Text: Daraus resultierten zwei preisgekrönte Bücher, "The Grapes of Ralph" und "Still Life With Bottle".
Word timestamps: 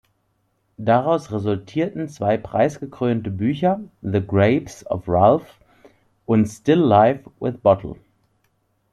Daraus 0.79 1.31
resultierten 1.31 2.09
zwei 2.09 2.35
preisgekrönte 2.35 3.29
Bücher, 3.29 3.81
"The 4.01 4.23
Grapes 4.25 4.83
of 4.89 5.07
Ralph" 5.07 5.59
und 6.25 6.47
"Still 6.47 6.79
Life 6.79 7.29
With 7.39 7.59
Bottle". 7.61 7.97